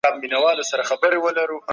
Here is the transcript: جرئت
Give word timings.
جرئت 0.09 1.61